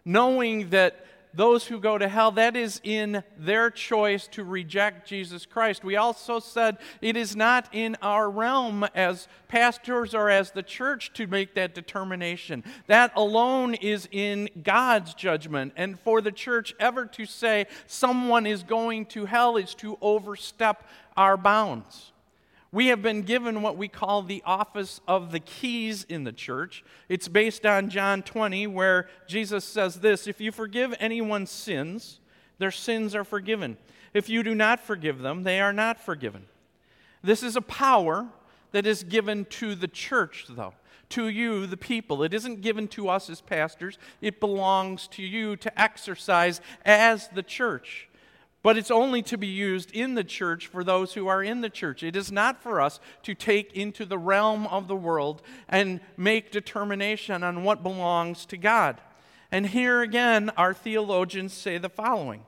Knowing 0.05 0.71
that 0.71 1.07
those 1.37 1.67
who 1.67 1.79
go 1.79 1.99
to 1.99 2.09
hell, 2.09 2.33
that 2.33 2.57
is 2.57 2.81
in 2.83 3.23
their 3.39 3.71
choice 3.71 4.27
to 4.29 4.43
reject 4.43 5.07
Jesus 5.07 5.45
Christ. 5.45 5.85
We 5.85 5.97
also 5.97 6.41
said 6.41 6.79
it 7.03 7.17
is 7.17 7.37
not 7.37 7.69
in 7.73 7.97
our 8.01 8.31
realm 8.31 8.85
as 8.95 9.29
pastors 9.47 10.15
or 10.15 10.31
as 10.31 10.51
the 10.51 10.63
church 10.63 11.13
to 11.15 11.27
make 11.27 11.55
that 11.55 11.75
determination. 11.75 12.65
That 12.87 13.13
alone 13.15 13.75
is 13.75 14.09
in 14.11 14.49
God's 14.63 15.13
judgment. 15.13 15.75
And 15.77 16.01
for 16.01 16.21
the 16.23 16.33
church 16.33 16.75
ever 16.81 17.05
to 17.07 17.27
say 17.27 17.67
someone 17.87 18.47
is 18.47 18.63
going 18.63 19.07
to 19.07 19.27
hell 19.27 19.57
is 19.57 19.75
to 19.77 19.99
overstep 20.01 20.85
our 21.17 21.37
bounds. 21.37 22.13
We 22.73 22.89
have 22.89 23.01
been 23.01 23.23
given 23.23 23.63
what 23.63 23.77
we 23.77 23.89
call 23.89 24.23
the 24.23 24.43
office 24.45 25.01
of 25.07 25.31
the 25.31 25.41
keys 25.41 26.05
in 26.09 26.25
the 26.25 26.33
church. 26.33 26.85
It's 27.09 27.29
based 27.29 27.65
on 27.65 27.91
John 27.91 28.23
20, 28.23 28.67
where 28.67 29.09
Jesus 29.27 29.65
says 29.65 30.01
this 30.01 30.27
If 30.27 30.41
you 30.41 30.53
forgive 30.53 30.95
anyone's 30.99 31.51
sins, 31.51 32.21
their 32.59 32.71
sins 32.71 33.15
are 33.15 33.25
forgiven. 33.25 33.77
If 34.15 34.29
you 34.29 34.43
do 34.43 34.55
not 34.55 34.81
forgive 34.81 35.21
them, 35.21 35.43
they 35.43 35.61
are 35.61 35.73
not 35.73 36.01
forgiven. 36.01 36.47
This 37.23 37.43
is 37.43 37.57
a 37.57 37.61
power 37.61 38.27
that 38.73 38.87
is 38.87 39.05
given 39.05 39.45
to 39.47 39.75
the 39.75 39.89
church, 39.89 40.47
though, 40.49 40.75
to 41.11 41.29
you, 41.29 41.67
the 41.67 41.77
people. 41.77 42.23
It 42.23 42.35
isn't 42.35 42.63
given 42.63 42.89
to 42.89 43.09
us 43.09 43.31
as 43.31 43.41
pastors, 43.41 43.99
it 44.21 44.41
belongs 44.41 45.07
to 45.09 45.23
you 45.23 45.57
to 45.57 45.81
exercise 45.81 46.61
as 46.85 47.29
the 47.29 47.43
church 47.43 48.06
but 48.67 48.77
it's 48.77 48.91
only 48.91 49.23
to 49.23 49.39
be 49.39 49.47
used 49.47 49.93
in 49.93 50.15
the 50.15 50.25
church 50.25 50.67
for 50.67 50.83
those 50.83 51.15
who 51.15 51.29
are 51.29 51.41
in 51.41 51.61
the 51.61 51.71
church. 51.71 52.03
It 52.03 52.17
is 52.17 52.33
not 52.33 52.61
for 52.61 52.81
us 52.81 52.99
to 53.23 53.33
take 53.33 53.73
into 53.75 54.05
the 54.05 54.19
realm 54.19 54.67
of 54.67 54.89
the 54.89 54.97
world 54.97 55.41
and 55.69 56.01
make 56.17 56.51
determination 56.51 57.45
on 57.45 57.63
what 57.63 57.85
belongs 57.85 58.45
to 58.47 58.57
God. 58.57 59.01
And 59.53 59.69
here 59.69 60.03
again, 60.03 60.51
our 60.57 60.75
theologians 60.75 61.53
say 61.53 61.79
the 61.79 61.89
following 61.89 62.43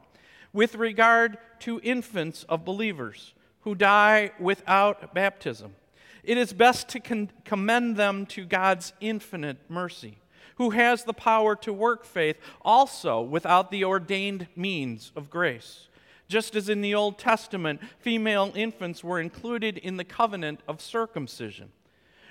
with 0.53 0.75
regard 0.75 1.39
to 1.61 1.81
infants 1.85 2.43
of 2.49 2.65
believers 2.65 3.33
who 3.61 3.77
die 3.77 4.33
without 4.41 5.15
baptism. 5.15 5.77
It 6.25 6.37
is 6.37 6.53
best 6.53 6.89
to 6.89 6.99
con- 6.99 7.31
commend 7.45 7.95
them 7.95 8.27
to 8.27 8.45
God's 8.45 8.93
infinite 9.01 9.59
mercy, 9.69 10.19
who 10.57 10.71
has 10.71 11.05
the 11.05 11.15
power 11.15 11.55
to 11.55 11.73
work 11.73 12.05
faith 12.05 12.39
also 12.63 13.21
without 13.21 13.71
the 13.71 13.85
ordained 13.85 14.49
means 14.57 15.13
of 15.15 15.31
grace. 15.31 15.85
Just 16.29 16.55
as 16.55 16.69
in 16.69 16.83
the 16.83 16.95
Old 16.95 17.19
Testament, 17.19 17.81
female 17.99 18.53
infants 18.55 19.03
were 19.03 19.19
included 19.19 19.79
in 19.79 19.97
the 19.97 20.05
covenant 20.05 20.61
of 20.69 20.83
circumcision. 20.83 21.73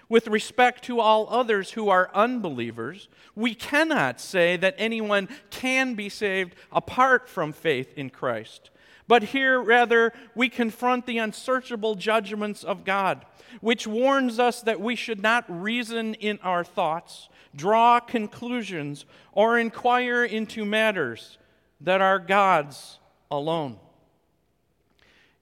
With 0.09 0.27
respect 0.27 0.83
to 0.85 0.99
all 0.99 1.27
others 1.29 1.71
who 1.71 1.89
are 1.89 2.11
unbelievers, 2.13 3.09
we 3.35 3.53
cannot 3.53 4.21
say 4.21 4.55
that 4.55 4.75
anyone 4.77 5.27
can 5.49 5.95
be 5.95 6.09
saved 6.09 6.55
apart 6.71 7.27
from 7.27 7.51
faith 7.51 7.93
in 7.97 8.09
Christ. 8.09 8.69
But 9.07 9.23
here, 9.23 9.59
rather, 9.59 10.13
we 10.35 10.47
confront 10.47 11.05
the 11.05 11.17
unsearchable 11.17 11.95
judgments 11.95 12.63
of 12.63 12.85
God, 12.85 13.25
which 13.61 13.87
warns 13.87 14.37
us 14.37 14.61
that 14.61 14.79
we 14.79 14.95
should 14.95 15.21
not 15.21 15.45
reason 15.49 16.13
in 16.15 16.39
our 16.43 16.63
thoughts, 16.63 17.29
draw 17.55 17.99
conclusions, 17.99 19.05
or 19.31 19.57
inquire 19.57 20.23
into 20.23 20.65
matters 20.65 21.37
that 21.81 22.01
are 22.01 22.19
God's 22.19 22.99
alone. 23.31 23.79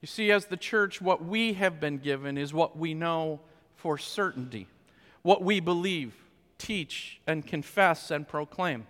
You 0.06 0.08
see, 0.08 0.30
as 0.30 0.44
the 0.44 0.56
church, 0.56 1.02
what 1.02 1.24
we 1.24 1.54
have 1.54 1.80
been 1.80 1.98
given 1.98 2.38
is 2.38 2.54
what 2.54 2.78
we 2.78 2.94
know 2.94 3.40
for 3.74 3.98
certainty, 3.98 4.68
what 5.22 5.42
we 5.42 5.58
believe, 5.58 6.14
teach, 6.58 7.20
and 7.26 7.44
confess 7.44 8.12
and 8.12 8.28
proclaim. 8.28 8.86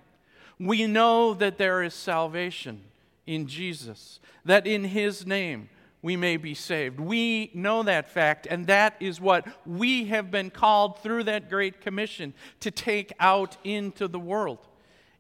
We 0.61 0.87
know 0.87 1.33
that 1.33 1.57
there 1.57 1.83
is 1.83 1.95
salvation 1.95 2.83
in 3.27 3.47
Jesus, 3.47 4.21
that 4.45 4.67
in 4.67 4.85
His 4.85 5.27
name 5.27 5.71
we 6.03 6.17
may 6.19 6.37
be 6.37 6.53
saved. 6.53 7.01
We 7.01 7.51
know 7.55 7.83
that 7.85 8.11
fact, 8.11 8.47
and 8.51 8.67
that 8.67 8.97
is 9.01 9.19
what 9.19 9.47
we 9.65 10.05
have 10.09 10.31
been 10.31 10.51
called 10.51 10.99
through 10.99 11.25
that 11.25 11.49
Great 11.49 11.81
Commission 11.81 12.35
to 12.61 12.71
take 12.71 13.11
out 13.19 13.57
into 13.65 14.07
the 14.07 14.21
world. 14.21 14.59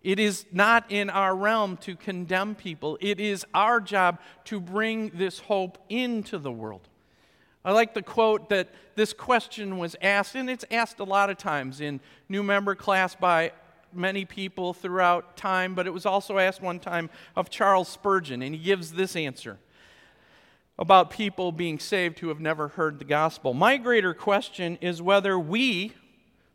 It 0.06 0.20
is 0.20 0.46
not 0.52 0.84
in 0.88 1.10
our 1.10 1.34
realm 1.34 1.78
to 1.78 1.96
condemn 1.96 2.54
people. 2.54 2.96
It 3.00 3.18
is 3.18 3.44
our 3.52 3.80
job 3.80 4.20
to 4.44 4.60
bring 4.60 5.10
this 5.12 5.40
hope 5.40 5.78
into 5.88 6.38
the 6.38 6.52
world. 6.52 6.88
I 7.64 7.72
like 7.72 7.92
the 7.92 8.02
quote 8.02 8.48
that 8.50 8.68
this 8.94 9.12
question 9.12 9.78
was 9.78 9.96
asked, 10.00 10.36
and 10.36 10.48
it's 10.48 10.64
asked 10.70 11.00
a 11.00 11.04
lot 11.04 11.28
of 11.28 11.38
times 11.38 11.80
in 11.80 11.98
new 12.28 12.44
member 12.44 12.76
class 12.76 13.16
by 13.16 13.50
many 13.92 14.24
people 14.24 14.72
throughout 14.72 15.36
time, 15.36 15.74
but 15.74 15.88
it 15.88 15.92
was 15.92 16.06
also 16.06 16.38
asked 16.38 16.62
one 16.62 16.78
time 16.78 17.10
of 17.34 17.50
Charles 17.50 17.88
Spurgeon, 17.88 18.42
and 18.42 18.54
he 18.54 18.60
gives 18.60 18.92
this 18.92 19.16
answer 19.16 19.58
about 20.78 21.10
people 21.10 21.50
being 21.50 21.80
saved 21.80 22.20
who 22.20 22.28
have 22.28 22.38
never 22.38 22.68
heard 22.68 23.00
the 23.00 23.04
gospel. 23.04 23.54
My 23.54 23.76
greater 23.76 24.14
question 24.14 24.78
is 24.80 25.02
whether 25.02 25.36
we 25.36 25.94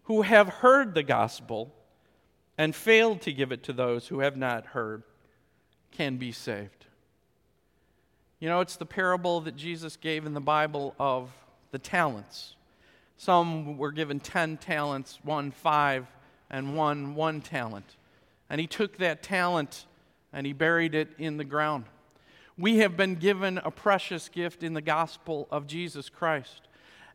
who 0.03 0.21
have 0.21 0.47
heard 0.47 0.93
the 0.95 1.03
gospel 1.03 1.73
and 2.57 2.75
failed 2.75 3.21
to 3.21 3.33
give 3.33 3.51
it 3.51 3.63
to 3.63 3.73
those 3.73 4.07
who 4.07 4.19
have 4.19 4.37
not 4.37 4.67
heard 4.67 5.03
can 5.91 6.17
be 6.17 6.31
saved. 6.31 6.85
You 8.39 8.49
know, 8.49 8.61
it's 8.61 8.75
the 8.75 8.85
parable 8.85 9.41
that 9.41 9.55
Jesus 9.55 9.95
gave 9.97 10.25
in 10.25 10.33
the 10.33 10.41
Bible 10.41 10.95
of 10.99 11.29
the 11.71 11.79
talents. 11.79 12.55
Some 13.17 13.77
were 13.77 13.91
given 13.91 14.19
10 14.19 14.57
talents, 14.57 15.19
one 15.21 15.51
five, 15.51 16.07
and 16.49 16.75
one 16.75 17.13
one 17.13 17.41
talent. 17.41 17.95
And 18.49 18.59
he 18.59 18.67
took 18.67 18.97
that 18.97 19.21
talent 19.21 19.85
and 20.33 20.45
he 20.47 20.53
buried 20.53 20.95
it 20.95 21.09
in 21.17 21.37
the 21.37 21.43
ground. 21.43 21.85
We 22.57 22.77
have 22.79 22.97
been 22.97 23.15
given 23.15 23.59
a 23.59 23.71
precious 23.71 24.27
gift 24.27 24.63
in 24.63 24.73
the 24.73 24.81
gospel 24.81 25.47
of 25.51 25.67
Jesus 25.67 26.09
Christ. 26.09 26.61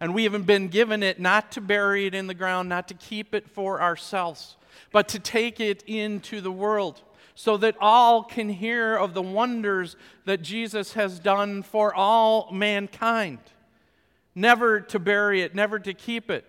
And 0.01 0.15
we 0.15 0.25
have 0.25 0.47
been 0.47 0.69
given 0.69 1.03
it 1.03 1.19
not 1.19 1.53
to 1.53 1.61
bury 1.61 2.07
it 2.07 2.15
in 2.15 2.27
the 2.27 2.35
ground, 2.35 2.69
not 2.69 2.89
to 2.89 2.95
keep 2.95 3.35
it 3.35 3.49
for 3.49 3.81
ourselves, 3.81 4.57
but 4.93 5.09
to 5.09 5.19
take 5.19 5.61
it 5.61 5.83
into 5.87 6.41
the 6.41 6.53
world 6.53 7.03
so 7.35 7.59
that 7.59 7.77
all 7.81 8.23
can 8.23 8.49
hear 8.49 8.97
of 8.97 9.13
the 9.13 9.23
wonders 9.23 9.95
that 10.25 10.41
Jesus 10.41 10.95
has 10.95 11.19
done 11.19 11.63
for 11.63 11.95
all 11.95 12.51
mankind. 12.51 13.39
Never 14.35 14.81
to 14.81 14.99
bury 14.99 15.43
it, 15.43 15.55
never 15.55 15.79
to 15.79 15.93
keep 15.93 16.31
it. 16.31 16.45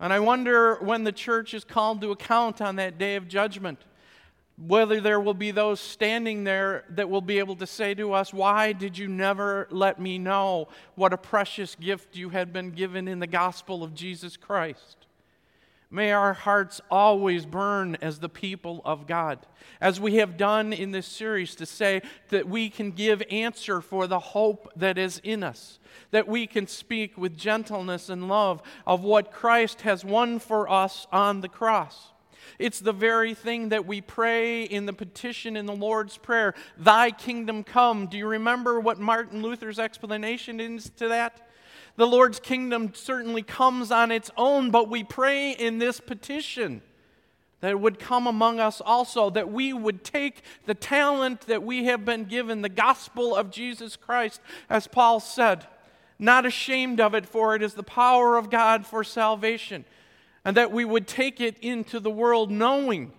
And 0.00 0.12
I 0.12 0.20
wonder 0.20 0.76
when 0.76 1.04
the 1.04 1.12
church 1.12 1.52
is 1.52 1.64
called 1.64 2.00
to 2.00 2.10
account 2.12 2.62
on 2.62 2.76
that 2.76 2.96
day 2.96 3.16
of 3.16 3.28
judgment, 3.28 3.78
whether 4.56 5.00
there 5.00 5.20
will 5.20 5.34
be 5.34 5.50
those 5.50 5.80
standing 5.80 6.44
there 6.44 6.84
that 6.90 7.10
will 7.10 7.20
be 7.20 7.38
able 7.38 7.56
to 7.56 7.66
say 7.66 7.94
to 7.94 8.14
us, 8.14 8.32
Why 8.32 8.72
did 8.72 8.96
you 8.96 9.06
never 9.06 9.68
let 9.70 10.00
me 10.00 10.18
know 10.18 10.68
what 10.94 11.12
a 11.12 11.18
precious 11.18 11.74
gift 11.74 12.16
you 12.16 12.30
had 12.30 12.54
been 12.54 12.70
given 12.70 13.06
in 13.06 13.18
the 13.18 13.26
gospel 13.26 13.84
of 13.84 13.94
Jesus 13.94 14.38
Christ? 14.38 15.06
May 15.92 16.12
our 16.12 16.34
hearts 16.34 16.80
always 16.88 17.44
burn 17.44 17.96
as 18.00 18.20
the 18.20 18.28
people 18.28 18.80
of 18.84 19.08
God, 19.08 19.40
as 19.80 19.98
we 19.98 20.16
have 20.16 20.36
done 20.36 20.72
in 20.72 20.92
this 20.92 21.06
series, 21.06 21.56
to 21.56 21.66
say 21.66 22.02
that 22.28 22.48
we 22.48 22.70
can 22.70 22.92
give 22.92 23.24
answer 23.28 23.80
for 23.80 24.06
the 24.06 24.20
hope 24.20 24.70
that 24.76 24.98
is 24.98 25.20
in 25.24 25.42
us, 25.42 25.80
that 26.12 26.28
we 26.28 26.46
can 26.46 26.68
speak 26.68 27.18
with 27.18 27.36
gentleness 27.36 28.08
and 28.08 28.28
love 28.28 28.62
of 28.86 29.02
what 29.02 29.32
Christ 29.32 29.80
has 29.80 30.04
won 30.04 30.38
for 30.38 30.70
us 30.70 31.08
on 31.10 31.40
the 31.40 31.48
cross. 31.48 32.12
It's 32.60 32.78
the 32.78 32.92
very 32.92 33.34
thing 33.34 33.70
that 33.70 33.84
we 33.84 34.00
pray 34.00 34.62
in 34.62 34.86
the 34.86 34.92
petition 34.92 35.56
in 35.56 35.66
the 35.66 35.74
Lord's 35.74 36.16
Prayer 36.16 36.54
Thy 36.78 37.10
kingdom 37.10 37.64
come. 37.64 38.06
Do 38.06 38.16
you 38.16 38.28
remember 38.28 38.78
what 38.78 39.00
Martin 39.00 39.42
Luther's 39.42 39.80
explanation 39.80 40.60
is 40.60 40.90
to 40.98 41.08
that? 41.08 41.49
The 42.00 42.06
Lord's 42.06 42.40
kingdom 42.40 42.94
certainly 42.94 43.42
comes 43.42 43.92
on 43.92 44.10
its 44.10 44.30
own, 44.34 44.70
but 44.70 44.88
we 44.88 45.04
pray 45.04 45.50
in 45.50 45.76
this 45.76 46.00
petition 46.00 46.80
that 47.60 47.72
it 47.72 47.78
would 47.78 47.98
come 47.98 48.26
among 48.26 48.58
us 48.58 48.80
also, 48.80 49.28
that 49.28 49.52
we 49.52 49.74
would 49.74 50.02
take 50.02 50.40
the 50.64 50.72
talent 50.72 51.42
that 51.42 51.62
we 51.62 51.84
have 51.84 52.06
been 52.06 52.24
given, 52.24 52.62
the 52.62 52.70
gospel 52.70 53.36
of 53.36 53.50
Jesus 53.50 53.96
Christ, 53.96 54.40
as 54.70 54.86
Paul 54.86 55.20
said, 55.20 55.66
not 56.18 56.46
ashamed 56.46 57.00
of 57.00 57.14
it, 57.14 57.26
for 57.26 57.54
it 57.54 57.60
is 57.62 57.74
the 57.74 57.82
power 57.82 58.38
of 58.38 58.48
God 58.48 58.86
for 58.86 59.04
salvation, 59.04 59.84
and 60.42 60.56
that 60.56 60.72
we 60.72 60.86
would 60.86 61.06
take 61.06 61.38
it 61.38 61.58
into 61.58 62.00
the 62.00 62.08
world 62.10 62.50
knowing 62.50 63.12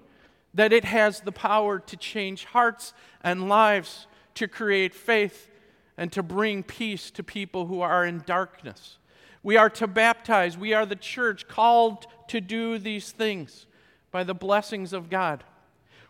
that 0.56 0.74
it 0.74 0.86
has 0.86 1.20
the 1.20 1.32
power 1.32 1.78
to 1.78 1.96
change 1.96 2.46
hearts 2.46 2.96
and 3.24 3.48
lives, 3.48 4.08
to 4.34 4.48
create 4.48 4.96
faith 4.96 5.51
and 5.98 6.12
to 6.12 6.24
bring 6.24 6.64
peace 6.64 7.12
to 7.12 7.24
people 7.24 7.68
who 7.68 7.82
are 7.82 8.06
in 8.06 8.24
darkness. 8.26 8.98
We 9.44 9.58
are 9.58 9.70
to 9.72 9.88
baptize. 9.88 10.58
We 10.58 10.74
are 10.74 10.86
the 10.86 10.96
church 10.96 11.48
called 11.48 12.06
to 12.28 12.40
do 12.42 12.78
these 12.78 13.12
things 13.12 13.66
by 14.12 14.24
the 14.24 14.36
blessings 14.36 14.94
of 14.94 15.10
God. 15.10 15.44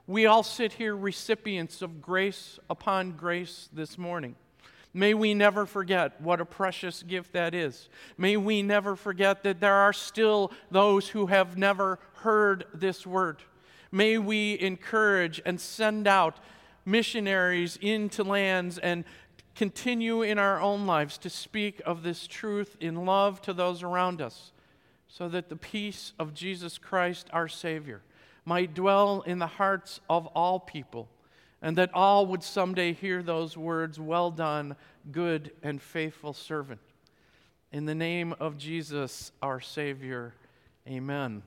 We 0.08 0.26
all 0.26 0.44
sit 0.44 0.74
here 0.74 0.96
recipients 0.96 1.82
of 1.82 2.02
grace 2.02 2.60
upon 2.70 3.12
grace 3.12 3.70
this 3.72 3.98
morning. 3.98 4.36
May 4.94 5.14
we 5.14 5.34
never 5.34 5.66
forget 5.66 6.20
what 6.20 6.42
a 6.42 6.46
precious 6.46 7.02
gift 7.04 7.32
that 7.32 7.56
is. 7.56 7.88
May 8.18 8.36
we 8.36 8.62
never 8.62 8.98
forget 8.98 9.44
that 9.44 9.62
there 9.62 9.76
are 9.76 9.94
still 9.94 10.52
those 10.70 11.08
who 11.10 11.28
have 11.28 11.58
never 11.58 11.98
heard 12.16 12.66
this 12.74 13.08
word. 13.08 13.38
May 13.92 14.18
we 14.18 14.60
encourage 14.60 15.42
and 15.46 15.62
send 15.62 16.08
out 16.08 16.40
missionaries 16.86 17.78
into 17.82 18.24
lands 18.24 18.78
and 18.80 19.06
continue 19.56 20.22
in 20.22 20.38
our 20.38 20.60
own 20.60 20.86
lives 20.86 21.18
to 21.20 21.30
speak 21.30 21.82
of 21.86 22.04
this 22.04 22.28
truth 22.28 22.76
in 22.80 23.06
love 23.06 23.42
to 23.42 23.54
those 23.54 23.84
around 23.84 24.22
us, 24.22 24.52
so 25.08 25.28
that 25.30 25.50
the 25.50 25.56
peace 25.56 26.14
of 26.18 26.34
Jesus 26.34 26.78
Christ, 26.78 27.30
our 27.34 27.48
Savior, 27.48 28.02
might 28.46 28.74
dwell 28.74 29.22
in 29.22 29.40
the 29.40 29.48
hearts 29.48 30.00
of 30.10 30.26
all 30.28 30.60
people, 30.60 31.10
and 31.62 31.78
that 31.78 31.94
all 31.94 32.26
would 32.26 32.44
someday 32.44 32.94
hear 32.94 33.22
those 33.22 33.56
words, 33.56 34.00
Well 34.00 34.32
done, 34.32 34.76
good 35.12 35.52
and 35.62 35.82
faithful 35.82 36.34
servant. 36.34 36.80
In 37.72 37.86
the 37.86 37.96
name 37.96 38.34
of 38.40 38.58
Jesus, 38.58 39.32
our 39.42 39.60
Savior, 39.60 40.34
amen. 40.88 41.44